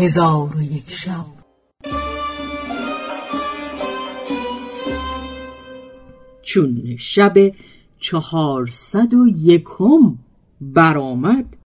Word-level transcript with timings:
هزار 0.00 0.56
و 0.56 0.62
یک 0.62 0.90
شب. 0.90 1.26
چون 6.42 6.96
شب 6.98 7.34
چهارصد 7.98 9.14
و 9.14 9.28
یکم 9.28 10.18
برآمد 10.60 11.59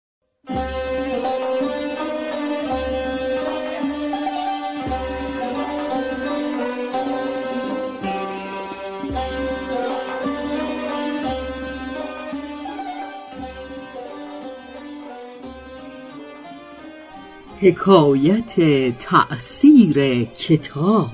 حکایت 17.65 18.55
تأثیر 18.99 20.25
کتاب. 20.25 21.11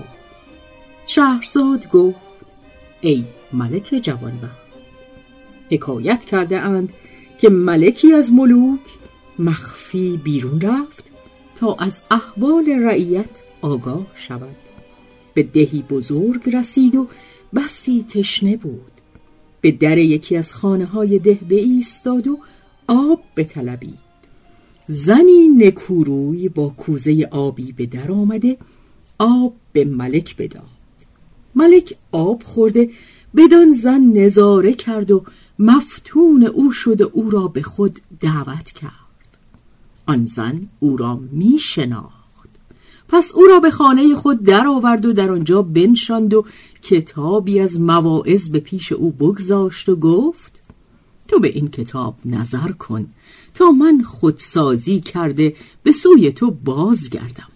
شهرزاد 1.07 1.89
گفت 1.89 2.17
ای 3.01 3.25
ملک 3.53 3.95
جوانبخت 4.03 4.71
حکایت 5.71 6.25
کرده 6.25 6.61
اند 6.61 6.89
که 7.39 7.51
ملکی 7.51 8.13
از 8.13 8.33
ملوک 8.33 8.81
مخفی 9.39 10.21
بیرون 10.25 10.61
رفت 10.61 11.05
تا 11.57 11.75
از 11.75 12.03
احوال 12.11 12.69
رعیت 12.69 13.43
آگاه 13.63 14.07
شود. 14.15 14.57
به 15.35 15.43
دهی 15.43 15.85
بزرگ 15.91 16.57
رسید 16.57 16.97
و 16.97 17.09
بسی 17.55 18.07
تشنه 18.11 18.57
بود. 18.57 18.93
به 19.61 19.71
در 19.71 19.99
یکی 19.99 20.37
از 20.37 20.55
خانه 20.55 20.85
های 20.85 21.19
ده 21.19 21.57
ایستاد 21.57 22.29
و 22.29 22.39
آب 22.89 23.23
بطلبید. 23.37 24.10
زنی 24.93 25.49
نکوروی 25.49 26.49
با 26.49 26.69
کوزه 26.69 27.29
آبی 27.31 27.73
به 27.73 27.87
در 27.87 28.13
آمده 28.13 28.57
آب 29.19 29.55
به 29.73 29.85
ملک 29.85 30.37
بداد 30.37 30.63
ملک 31.55 31.95
آب 32.13 32.43
خورده 32.43 32.91
بدان 33.37 33.73
زن 33.73 34.01
نظاره 34.01 34.73
کرد 34.73 35.11
و 35.11 35.25
مفتون 35.59 36.47
او 36.47 36.73
شد 36.73 37.01
و 37.01 37.11
او 37.13 37.31
را 37.31 37.49
به 37.49 37.63
خود 37.63 38.01
دعوت 38.21 38.71
کرد. 38.71 38.91
آن 40.07 40.27
زن 40.27 40.69
او 40.81 40.97
را 40.97 41.21
می 41.33 41.59
شناخت 41.59 42.49
پس 43.09 43.35
او 43.35 43.47
را 43.47 43.61
به 43.61 43.71
خانه 43.71 44.15
خود 44.15 44.43
درآورد 44.43 45.05
و 45.05 45.13
در 45.13 45.33
آنجا 45.33 45.63
بنشاند 45.63 46.35
و 46.35 46.45
کتابی 46.83 47.61
از 47.61 47.81
مواعظ 47.81 48.49
به 48.49 48.61
پیش 48.61 48.93
او 48.93 49.11
بگذاشت 49.11 49.89
و 49.89 49.97
گفت 49.97 50.60
تو 51.31 51.39
به 51.39 51.49
این 51.49 51.69
کتاب 51.69 52.15
نظر 52.25 52.73
کن 52.73 53.07
تا 53.55 53.71
من 53.71 54.03
خودسازی 54.03 55.01
کرده 55.01 55.57
به 55.83 55.93
سوی 55.93 56.33
تو 56.33 56.51
بازگردم. 56.51 57.49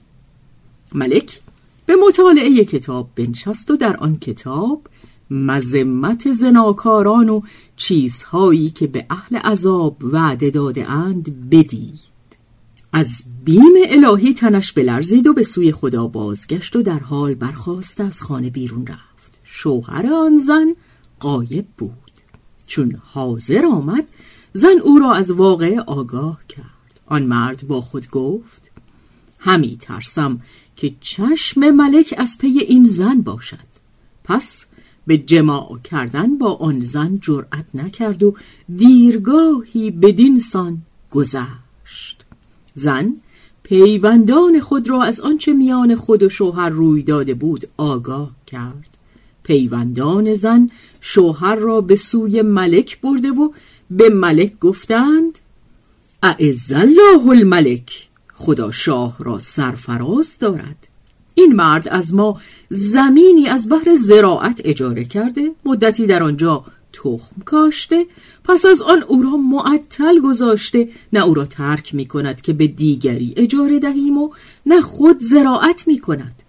ملک 0.95 1.41
به 1.87 1.97
مطالعه 2.09 2.65
کتاب 2.65 3.09
بنشست 3.17 3.71
و 3.71 3.77
در 3.77 3.97
آن 3.97 4.17
کتاب 4.17 4.89
مذمت 5.31 6.33
زناکاران 6.33 7.29
و 7.29 7.41
چیزهایی 7.77 8.71
که 8.71 8.87
به 8.87 9.07
اهل 9.11 9.37
عذاب 9.37 9.97
وعده 10.05 10.51
داده 10.51 10.91
اند 10.91 11.51
بدید. 11.51 12.01
از 12.93 13.23
بیم 13.45 13.75
الهی 13.87 14.35
تنش 14.35 14.73
بلرزید 14.73 15.27
و 15.27 15.33
به 15.33 15.43
سوی 15.43 15.73
خدا 15.73 16.07
بازگشت 16.07 16.77
و 16.77 16.83
در 16.83 16.99
حال 16.99 17.35
برخواست 17.35 18.01
از 18.01 18.23
خانه 18.23 18.51
بیرون 18.51 18.87
رفت. 18.87 19.39
شوهر 19.45 20.07
آن 20.15 20.39
زن 20.39 20.75
قایب 21.21 21.67
بود. 21.79 22.04
چون 22.67 23.01
حاضر 23.13 23.67
آمد 23.67 24.05
زن 24.53 24.79
او 24.83 24.99
را 24.99 25.13
از 25.13 25.31
واقع 25.31 25.79
آگاه 25.79 26.41
کرد. 26.49 27.01
آن 27.07 27.23
مرد 27.23 27.67
با 27.69 27.81
خود 27.81 28.11
گفت 28.11 28.63
همی 29.39 29.79
ترسم 29.81 30.41
که 30.77 30.95
چشم 31.01 31.71
ملک 31.71 32.15
از 32.19 32.39
پی 32.39 32.49
این 32.49 32.85
زن 32.85 33.21
باشد. 33.21 33.75
پس 34.25 34.67
به 35.07 35.19
جماع 35.19 35.79
کردن 35.85 36.39
با 36.39 36.55
آن 36.55 36.81
زن 36.81 37.19
جرأت 37.23 37.65
نکرد 37.75 38.23
و 38.23 38.35
دیرگاهی 38.77 39.91
بدین 39.91 40.39
سان 40.39 40.79
گذشت. 41.11 42.25
زن 42.75 43.15
پیوندان 43.63 44.61
خود 44.61 44.91
را 44.91 45.03
از 45.03 45.21
آنچه 45.21 45.53
میان 45.53 45.95
خود 45.95 46.23
و 46.23 46.29
شوهر 46.29 46.69
روی 46.69 47.03
داده 47.03 47.35
بود 47.35 47.69
آگاه 47.77 48.31
کرد. 48.47 48.94
پیوندان 49.45 50.35
زن 50.35 50.71
شوهر 51.01 51.55
را 51.55 51.81
به 51.81 51.97
سوی 51.97 52.43
ملک 52.43 53.01
برده 53.01 53.31
و 53.31 53.49
به 53.91 54.09
ملک 54.09 54.59
گفتند 54.59 55.39
اعز 56.23 56.73
الله 56.73 57.29
الملک 57.29 58.09
خدا 58.35 58.71
شاه 58.71 59.17
را 59.19 59.39
سرفراز 59.39 60.39
دارد. 60.39 60.89
این 61.35 61.53
مرد 61.53 61.89
از 61.89 62.15
ما 62.15 62.41
زمینی 62.71 63.49
از 63.49 63.69
بحر 63.69 63.95
زراعت 63.95 64.61
اجاره 64.65 65.05
کرده 65.05 65.51
مدتی 65.65 66.07
در 66.07 66.23
آنجا 66.23 66.65
تخم 66.93 67.43
کاشته 67.45 68.07
پس 68.45 68.65
از 68.65 68.83
آن 68.83 69.03
او 69.03 69.23
را 69.23 69.37
معطل 69.37 70.21
گذاشته 70.21 70.89
نه 71.13 71.25
او 71.25 71.35
را 71.35 71.47
ترک 71.47 71.95
می 71.95 72.07
کند 72.07 72.41
که 72.41 72.53
به 72.53 72.67
دیگری 72.67 73.35
اجاره 73.37 73.79
دهیم 73.79 74.19
و 74.19 74.31
نه 74.67 74.81
خود 74.81 75.19
زراعت 75.21 75.89
می 75.89 75.99
کند 75.99 76.43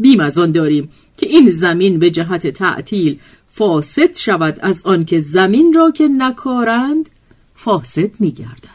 بیم 0.00 0.20
از 0.20 0.38
آن 0.38 0.52
داریم 0.52 0.90
که 1.16 1.28
این 1.28 1.50
زمین 1.50 1.98
به 1.98 2.10
جهت 2.10 2.46
تعطیل 2.46 3.18
فاسد 3.52 4.16
شود 4.16 4.58
از 4.60 4.82
آنکه 4.86 5.20
زمین 5.20 5.72
را 5.72 5.90
که 5.90 6.08
نکارند 6.08 7.10
فاسد 7.54 8.20
می 8.20 8.32
گردد 8.32 8.70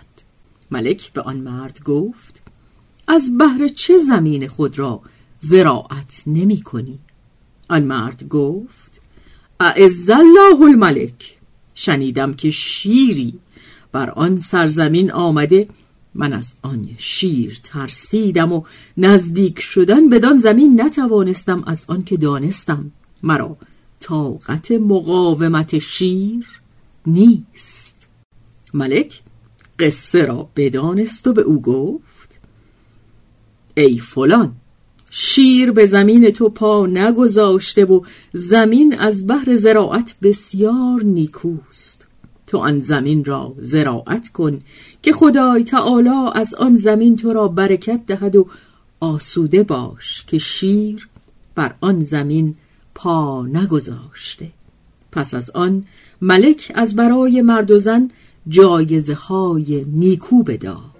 ملک 0.72 1.14
به 1.14 1.22
آن 1.22 1.38
مرد 1.38 1.84
گفت 1.84 2.42
از 3.08 3.38
بهر 3.38 3.68
چه 3.68 3.98
زمین 3.98 4.48
خود 4.48 4.80
را 4.80 5.02
زراعت 5.40 6.24
نمی 6.28 6.62
کنی؟ 6.62 7.00
آن 7.70 7.84
مرد 7.84 8.28
گفت 8.28 9.02
اعز 9.60 10.10
الله 10.10 10.62
الملک 10.62 11.38
شنیدم 11.76 12.34
که 12.34 12.52
شیری 12.52 13.40
بر 13.92 14.10
آن 14.10 14.38
سرزمین 14.38 15.12
آمده 15.12 15.68
من 16.16 16.34
از 16.34 16.56
آن 16.62 16.90
شیر 16.98 17.60
ترسیدم 17.64 18.54
و 18.54 18.64
نزدیک 18.98 19.60
شدن 19.60 20.10
بدان 20.10 20.38
زمین 20.38 20.82
نتوانستم 20.82 21.64
از 21.68 21.86
آن 21.88 22.04
که 22.04 22.18
دانستم. 22.18 22.92
مرا 23.24 23.58
طاقت 24.00 24.72
مقاومت 24.72 25.80
شیر 25.80 26.46
نیست. 27.08 28.08
ملک 28.74 29.22
قصه 29.80 30.20
را 30.20 30.50
بدانست 30.56 31.28
و 31.28 31.34
به 31.34 31.42
او 31.42 31.62
گفت 31.62 32.40
ای 33.78 33.98
فلان 33.98 34.56
شیر 35.12 35.72
به 35.72 35.86
زمین 35.86 36.32
تو 36.32 36.50
پا 36.50 36.86
نگذاشته 36.86 37.86
و 37.86 38.02
زمین 38.34 39.00
از 39.00 39.28
بحر 39.28 39.56
زراعت 39.56 40.16
بسیار 40.22 41.04
نیکوست. 41.04 42.05
تو 42.48 42.58
آن 42.58 42.80
زمین 42.80 43.26
را 43.26 43.54
زراعت 43.60 44.28
کن 44.28 44.62
که 45.02 45.12
خدای 45.12 45.64
تعالی 45.64 46.30
از 46.34 46.54
آن 46.54 46.78
زمین 46.78 47.18
تو 47.18 47.34
را 47.34 47.48
برکت 47.48 48.02
دهد 48.08 48.36
و 48.36 48.48
آسوده 49.00 49.64
باش 49.64 50.24
که 50.28 50.38
شیر 50.38 51.08
بر 51.56 51.76
آن 51.82 52.02
زمین 52.02 52.56
پا 52.96 53.46
نگذاشته. 53.46 54.48
پس 55.12 55.34
از 55.34 55.50
آن 55.50 55.84
ملک 56.22 56.72
از 56.76 56.96
برای 56.96 57.42
مرد 57.42 57.72
و 57.72 57.78
زن 57.78 58.10
جایزه 58.48 59.14
های 59.14 59.86
نیکو 59.88 60.44
بداد. 60.44 60.95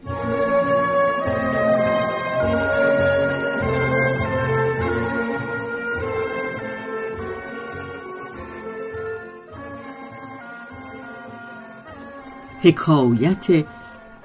حکایت 12.62 13.66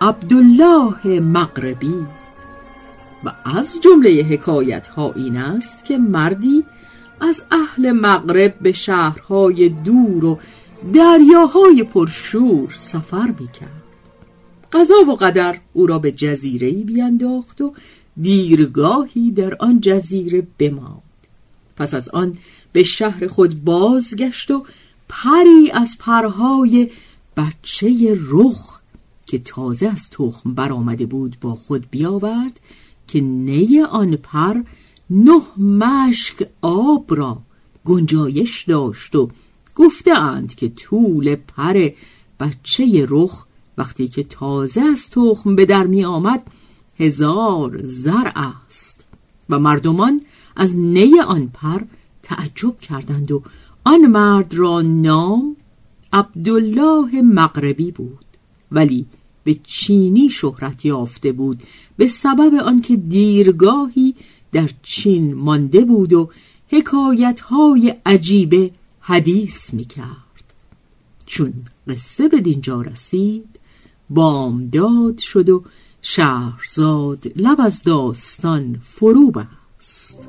عبدالله 0.01 1.21
مغربی. 1.21 1.95
و 3.25 3.33
از 3.45 3.81
جمله 3.81 4.23
حکایت 4.23 4.89
ها 4.89 5.13
این 5.13 5.37
است 5.37 5.85
که 5.85 5.99
مردی 5.99 6.65
از 7.21 7.43
اهل 7.51 7.93
مغرب 7.93 8.55
به 8.61 8.73
شهرهای 8.73 9.69
دور 9.69 10.25
و 10.25 10.39
دریاهای 10.95 11.83
پرشور 11.83 12.75
سفر 12.77 13.35
می‌کرد. 13.41 13.83
قضا 14.73 14.95
و 15.09 15.17
قدر 15.17 15.57
او 15.73 15.87
را 15.87 15.99
به 15.99 16.13
جزیره‌ای 16.13 16.85
بینداخت 16.85 17.61
و 17.61 17.75
دیرگاهی 18.21 19.31
در 19.31 19.57
آن 19.61 19.81
جزیره 19.81 20.47
بماند. 20.59 21.03
پس 21.77 21.95
از 21.95 22.09
آن 22.09 22.39
به 22.73 22.83
شهر 22.83 23.27
خود 23.27 23.65
بازگشت 23.65 24.51
و 24.51 24.65
پری 25.09 25.71
از 25.71 25.97
پرهای 25.99 26.91
بچه 27.41 28.19
رخ 28.21 28.81
که 29.27 29.39
تازه 29.39 29.89
از 29.89 30.11
تخم 30.11 30.55
برآمده 30.55 31.07
بود 31.07 31.37
با 31.41 31.55
خود 31.55 31.91
بیاورد 31.91 32.61
که 33.07 33.21
نی 33.21 33.81
آن 33.81 34.17
پر 34.17 34.63
نه 35.11 35.59
مشک 35.59 36.49
آب 36.63 37.05
را 37.09 37.39
گنجایش 37.85 38.65
داشت 38.65 39.17
و 39.17 39.31
گفتند 39.77 40.55
که 40.55 40.69
طول 40.69 41.35
پر 41.35 41.89
بچه 42.41 43.07
رخ 43.09 43.47
وقتی 43.79 44.09
که 44.09 44.23
تازه 44.23 44.81
از 44.81 45.11
تخم 45.11 45.57
به 45.57 45.67
در 45.67 45.87
می 45.87 46.05
آمد 46.05 46.43
هزار 46.99 47.81
زر 47.85 48.31
است. 48.37 49.05
و 49.51 49.59
مردمان 49.59 50.21
از 50.57 50.77
نی 50.77 51.21
آن 51.21 51.51
پر 51.55 51.81
تعجب 52.23 52.79
کردند 52.79 53.33
و 53.33 53.43
آن 53.85 54.07
مرد 54.07 54.55
را 54.55 54.83
نام 54.83 55.57
عبدالله 56.13 57.23
مغربی 57.23 57.91
بود 57.91 58.25
ولی 58.73 59.07
به 59.45 59.57
چینی 59.65 60.29
شهرت 60.29 60.85
یافته 60.85 61.33
بود 61.33 61.63
به 61.97 62.09
سبب 62.09 62.55
آنکه 62.55 62.97
دیرگاهی 62.97 64.15
در 64.53 64.71
چین 64.83 65.35
مانده 65.35 65.85
بود 65.85 66.13
و 66.13 66.31
حکایتهای 66.69 67.95
عجیب 68.07 68.73
حدیث 69.01 69.75
می‌کرد. 69.75 70.55
چون 71.27 71.53
قصه 71.89 72.29
به 72.29 72.41
دینجا 72.41 72.81
رسید 72.81 73.49
بامداد 74.11 75.19
شد 75.19 75.49
و 75.49 75.65
شهرزاد 76.03 77.33
لب 77.37 77.61
از 77.61 77.83
داستان 77.83 78.81
فرو 78.83 79.31
بست. 79.31 80.29